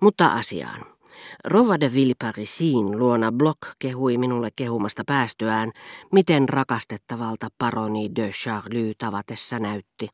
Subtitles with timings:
[0.00, 0.80] Mutta asiaan.
[1.44, 5.72] Rova de Villeparisin luona Block kehui minulle kehumasta päästyään,
[6.12, 10.08] miten rakastettavalta paroni de Charlie tavatessa näytti.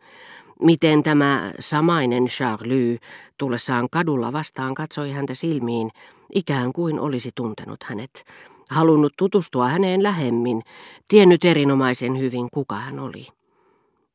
[0.61, 2.99] Miten tämä samainen Charlie
[3.39, 5.91] tullessaan kadulla vastaan katsoi häntä silmiin,
[6.35, 8.25] ikään kuin olisi tuntenut hänet.
[8.71, 10.63] Halunnut tutustua häneen lähemmin,
[11.09, 13.27] tiennyt erinomaisen hyvin kuka hän oli.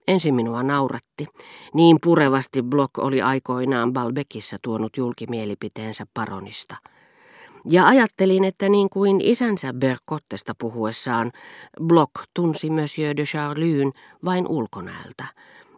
[0.08, 1.26] Ensin minua nauratti.
[1.74, 6.76] Niin purevasti Block oli aikoinaan Balbekissa tuonut julkimielipiteensä paronista.
[7.70, 11.32] Ja ajattelin, että niin kuin isänsä Berkottesta puhuessaan,
[11.84, 13.92] Block tunsi Monsieur de Charlyn
[14.26, 15.26] vain ulkonäöltä,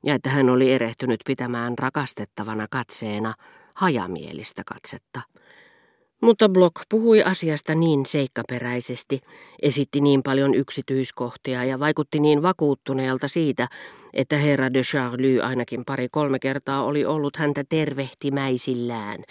[0.04, 3.34] ja että hän oli erehtynyt pitämään rakastettavana katseena
[3.74, 5.22] hajamielistä katsetta.
[6.22, 9.22] Mutta Block puhui asiasta niin seikkaperäisesti,
[9.62, 13.68] esitti niin paljon yksityiskohtia ja vaikutti niin vakuuttuneelta siitä,
[14.14, 19.24] että herra de Charlie ainakin pari-kolme kertaa oli ollut häntä tervehtimäisillään,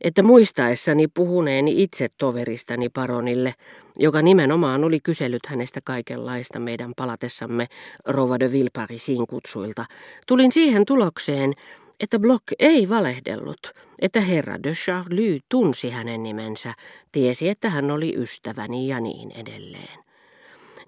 [0.00, 3.54] että muistaessani puhuneeni itse toveristani paronille,
[3.98, 7.66] joka nimenomaan oli kysellyt hänestä kaikenlaista meidän palatessamme
[8.06, 9.84] Rova de Villeparisin kutsuilta,
[10.26, 11.54] tulin siihen tulokseen,
[12.00, 16.74] että Block ei valehdellut, että herra de Charlie tunsi hänen nimensä,
[17.12, 19.98] tiesi, että hän oli ystäväni ja niin edelleen.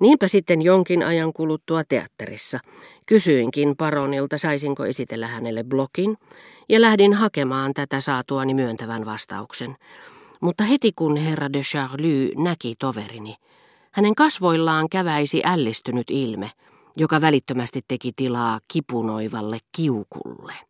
[0.01, 2.59] Niinpä sitten jonkin ajan kuluttua teatterissa
[3.07, 6.17] kysyinkin paronilta, saisinko esitellä hänelle blokin,
[6.69, 9.77] ja lähdin hakemaan tätä saatuani myöntävän vastauksen.
[10.41, 13.37] Mutta heti kun herra de Charlie näki toverini,
[13.91, 16.51] hänen kasvoillaan käväisi ällistynyt ilme,
[16.97, 20.70] joka välittömästi teki tilaa kipunoivalle kiukulle.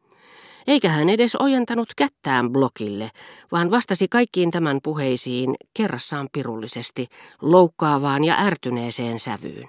[0.66, 3.10] Eikä hän edes ojentanut kättään blokille,
[3.52, 7.06] vaan vastasi kaikkiin tämän puheisiin kerrassaan pirullisesti,
[7.42, 9.68] loukkaavaan ja ärtyneeseen sävyyn.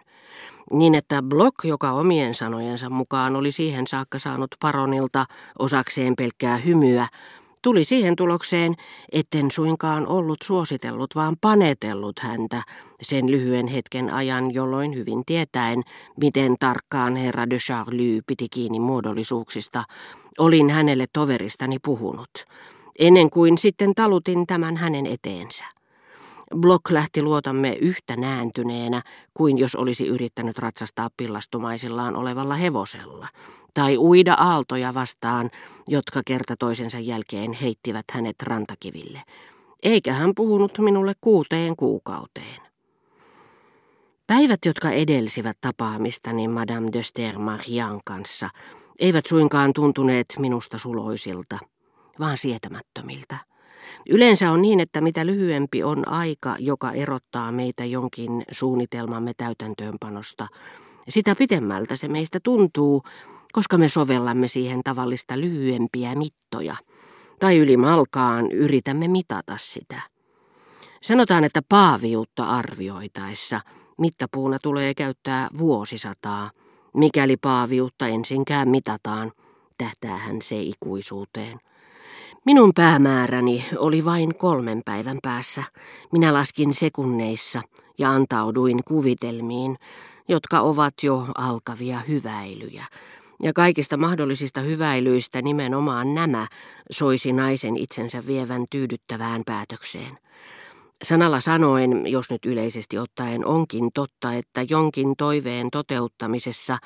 [0.71, 5.25] Niin että Blok, joka omien sanojensa mukaan oli siihen saakka saanut paronilta
[5.59, 7.07] osakseen pelkkää hymyä,
[7.61, 8.75] tuli siihen tulokseen,
[9.11, 12.63] etten suinkaan ollut suositellut, vaan panetellut häntä
[13.01, 15.83] sen lyhyen hetken ajan, jolloin hyvin tietäen,
[16.21, 19.83] miten tarkkaan herra de Charlie piti kiinni muodollisuuksista,
[20.37, 22.45] olin hänelle toveristani puhunut,
[22.99, 25.80] ennen kuin sitten talutin tämän hänen eteensä.
[26.55, 29.01] Block lähti luotamme yhtä nääntyneenä
[29.33, 33.27] kuin jos olisi yrittänyt ratsastaa pillastumaisillaan olevalla hevosella,
[33.73, 35.49] tai uida aaltoja vastaan,
[35.87, 39.21] jotka kerta toisensa jälkeen heittivät hänet rantakiville.
[39.83, 42.61] Eikä hän puhunut minulle kuuteen kuukauteen.
[44.27, 48.49] Päivät, jotka edelsivät tapaamistani Madame de Stermarian kanssa,
[48.99, 51.57] eivät suinkaan tuntuneet minusta suloisilta,
[52.19, 53.50] vaan sietämättömiltä.
[54.09, 60.47] Yleensä on niin, että mitä lyhyempi on aika, joka erottaa meitä jonkin suunnitelmamme täytäntöönpanosta,
[61.09, 63.03] sitä pitemmältä se meistä tuntuu,
[63.51, 66.75] koska me sovellamme siihen tavallista lyhyempiä mittoja,
[67.39, 70.01] tai ylimalkaan yritämme mitata sitä.
[71.01, 73.61] Sanotaan, että paaviutta arvioitaessa
[73.97, 76.51] mittapuuna tulee käyttää vuosisataa,
[76.93, 79.31] mikäli paaviutta ensinkään mitataan,
[79.77, 81.59] tähtäähän se ikuisuuteen.
[82.45, 85.63] Minun päämääräni oli vain kolmen päivän päässä.
[86.11, 87.61] Minä laskin sekunneissa
[87.97, 89.77] ja antauduin kuvitelmiin,
[90.27, 92.85] jotka ovat jo alkavia hyväilyjä.
[93.43, 96.47] Ja kaikista mahdollisista hyväilyistä nimenomaan nämä
[96.91, 100.17] soisi naisen itsensä vievän tyydyttävään päätökseen.
[101.03, 106.77] Sanalla sanoen, jos nyt yleisesti ottaen onkin totta, että jonkin toiveen toteuttamisessa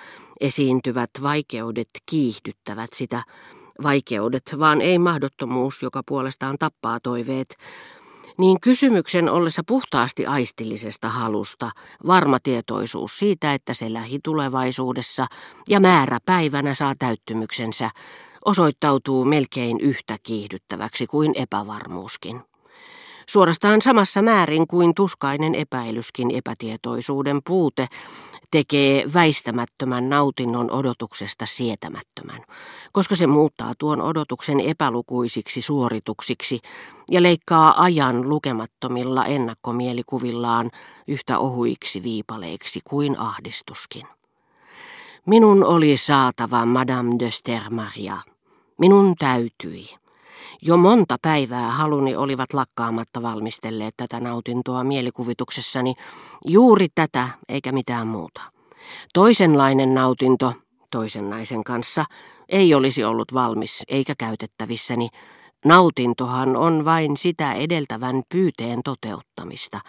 [0.41, 3.23] esiintyvät vaikeudet kiihdyttävät sitä,
[3.83, 7.57] vaikeudet, vaan ei mahdottomuus, joka puolestaan tappaa toiveet,
[8.37, 11.71] niin kysymyksen ollessa puhtaasti aistillisesta halusta,
[12.07, 15.25] varma tietoisuus siitä, että se lähitulevaisuudessa
[15.69, 17.89] ja määrä päivänä saa täyttymyksensä,
[18.45, 22.54] osoittautuu melkein yhtä kiihdyttäväksi kuin epävarmuuskin.
[23.27, 27.87] Suorastaan samassa määrin kuin tuskainen epäilyskin epätietoisuuden puute
[28.51, 32.41] tekee väistämättömän nautinnon odotuksesta sietämättömän,
[32.91, 36.59] koska se muuttaa tuon odotuksen epälukuisiksi suorituksiksi
[37.11, 40.71] ja leikkaa ajan lukemattomilla ennakkomielikuvillaan
[41.07, 44.07] yhtä ohuiksi viipaleiksi kuin ahdistuskin.
[45.25, 48.17] Minun oli saatava Madame de Stermaria.
[48.77, 50.04] Minun täytyi.
[50.61, 55.93] Jo monta päivää haluni olivat lakkaamatta valmistelleet tätä nautintoa mielikuvituksessani,
[56.45, 58.41] juuri tätä eikä mitään muuta.
[59.13, 60.53] Toisenlainen nautinto,
[60.91, 62.05] toisen naisen kanssa,
[62.49, 65.09] ei olisi ollut valmis eikä käytettävissäni.
[65.65, 69.79] Nautintohan on vain sitä edeltävän pyyteen toteuttamista.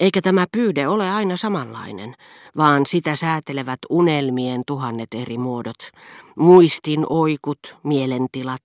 [0.00, 2.14] Eikä tämä pyyde ole aina samanlainen,
[2.56, 5.90] vaan sitä säätelevät unelmien tuhannet eri muodot,
[6.36, 8.62] muistin oikut, mielentilat,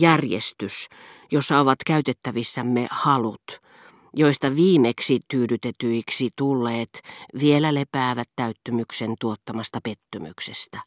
[0.00, 0.88] järjestys,
[1.30, 3.60] jossa ovat käytettävissämme halut,
[4.14, 7.02] joista viimeksi tyydytetyiksi tulleet
[7.40, 10.80] vielä lepäävät täyttymyksen tuottamasta pettymyksestä.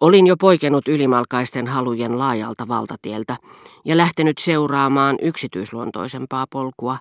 [0.00, 3.36] Olin jo poikennut ylimalkaisten halujen laajalta valtatieltä
[3.84, 6.98] ja lähtenyt seuraamaan yksityisluontoisempaa polkua.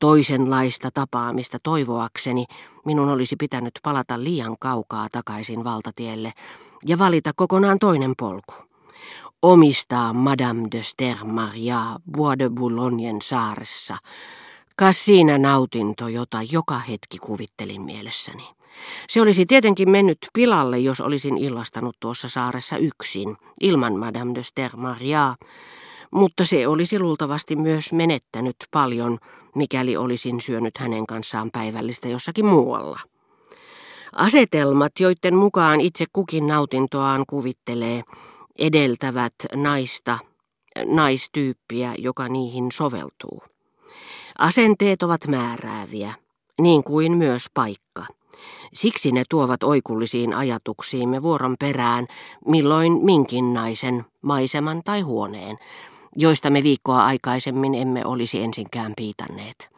[0.00, 2.44] Toisenlaista tapaamista toivoakseni
[2.84, 6.32] minun olisi pitänyt palata liian kaukaa takaisin valtatielle
[6.86, 8.54] ja valita kokonaan toinen polku.
[9.46, 13.96] Omistaa Madame de Stermaria Bois de Boulognen saaressa,
[14.76, 18.42] kas siinä nautinto, jota joka hetki kuvittelin mielessäni.
[19.08, 25.34] Se olisi tietenkin mennyt pilalle, jos olisin illastanut tuossa saaressa yksin, ilman Madame de Stermaria,
[26.10, 29.18] mutta se olisi luultavasti myös menettänyt paljon,
[29.54, 33.00] mikäli olisin syönyt hänen kanssaan päivällistä jossakin muualla.
[34.12, 38.02] Asetelmat, joiden mukaan itse kukin nautintoaan kuvittelee,
[38.58, 40.18] edeltävät naista,
[40.86, 43.42] naistyyppiä, joka niihin soveltuu.
[44.38, 46.14] Asenteet ovat määrääviä,
[46.60, 48.04] niin kuin myös paikka.
[48.74, 52.06] Siksi ne tuovat oikullisiin ajatuksiimme vuoron perään
[52.46, 55.58] milloin minkin naisen, maiseman tai huoneen,
[56.16, 59.70] joista me viikkoa aikaisemmin emme olisi ensinkään piitanneet.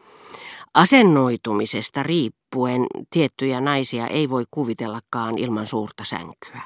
[0.75, 6.63] Asennoitumisesta riippuen tiettyjä naisia ei voi kuvitellakaan ilman suurta sänkyä,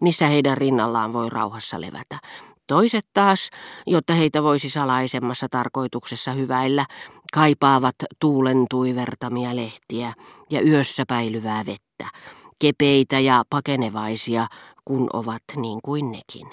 [0.00, 2.18] missä heidän rinnallaan voi rauhassa levätä.
[2.66, 3.50] Toiset taas,
[3.86, 6.86] jotta heitä voisi salaisemmassa tarkoituksessa hyväillä,
[7.32, 10.12] kaipaavat tuulen tuivertamia lehtiä
[10.50, 12.18] ja yössä päilyvää vettä,
[12.58, 14.46] kepeitä ja pakenevaisia,
[14.84, 16.48] kun ovat niin kuin nekin.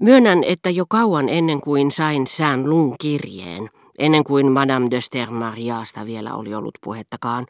[0.00, 6.06] Myönnän, että jo kauan ennen kuin sain Sään Lun kirjeen, ennen kuin Madame de Stermariasta
[6.06, 7.46] vielä oli ollut puhettakaan,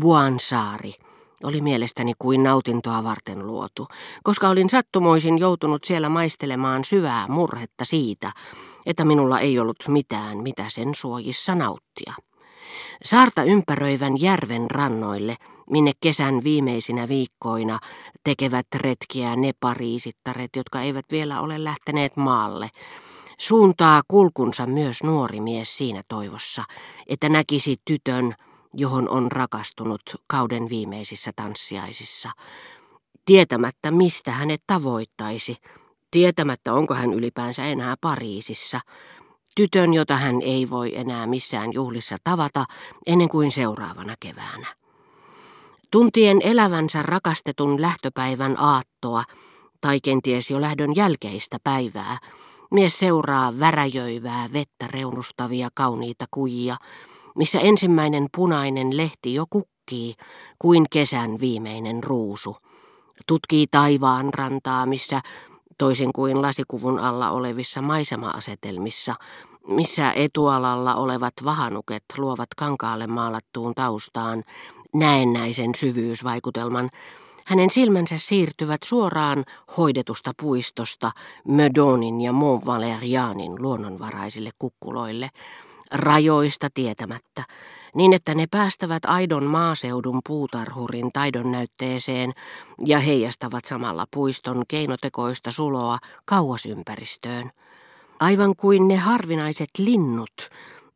[0.00, 0.94] Buansaari
[1.42, 3.88] oli mielestäni kuin nautintoa varten luotu,
[4.22, 8.32] koska olin sattumoisin joutunut siellä maistelemaan syvää murhetta siitä,
[8.86, 12.12] että minulla ei ollut mitään, mitä sen suojissa nauttia.
[13.04, 15.36] Saarta ympäröivän järven rannoille,
[15.70, 17.78] minne kesän viimeisinä viikkoina
[18.24, 22.68] tekevät retkiä ne pariisittaret, jotka eivät vielä ole lähteneet maalle,
[23.38, 26.64] suuntaa kulkunsa myös nuori mies siinä toivossa,
[27.06, 28.34] että näkisi tytön,
[28.76, 32.30] johon on rakastunut kauden viimeisissä tanssiaisissa,
[33.24, 35.56] tietämättä mistä hänet tavoittaisi,
[36.10, 38.80] tietämättä onko hän ylipäänsä enää Pariisissa,
[39.54, 42.64] tytön, jota hän ei voi enää missään juhlissa tavata
[43.06, 44.66] ennen kuin seuraavana keväänä.
[45.90, 49.24] Tuntien elävänsä rakastetun lähtöpäivän aattoa,
[49.80, 52.18] tai kenties jo lähdön jälkeistä päivää,
[52.70, 56.76] mies seuraa väräjöivää vettä reunustavia kauniita kujia,
[57.36, 60.14] missä ensimmäinen punainen lehti jo kukkii
[60.58, 62.56] kuin kesän viimeinen ruusu.
[63.26, 65.20] Tutkii taivaan rantaa, missä
[65.78, 69.14] toisin kuin lasikuvun alla olevissa maisema-asetelmissa,
[69.68, 74.44] missä etualalla olevat vahanuket luovat kankaalle maalattuun taustaan
[74.94, 76.90] näennäisen syvyysvaikutelman,
[77.46, 79.44] hänen silmänsä siirtyvät suoraan
[79.76, 81.10] hoidetusta puistosta
[81.48, 85.30] Mödonin ja Mont Valerianin luonnonvaraisille kukkuloille,
[85.90, 87.44] rajoista tietämättä,
[87.94, 92.32] niin että ne päästävät aidon maaseudun puutarhurin taidon näytteeseen
[92.86, 97.50] ja heijastavat samalla puiston keinotekoista suloa kauasympäristöön.
[98.20, 100.50] Aivan kuin ne harvinaiset linnut,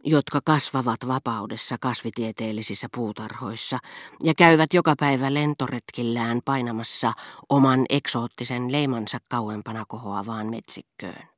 [0.04, 3.78] jotka kasvavat vapaudessa kasvitieteellisissä puutarhoissa
[4.22, 7.12] ja käyvät joka päivä lentoretkillään painamassa
[7.48, 11.29] oman eksoottisen leimansa kauempana kohoavaan metsikköön.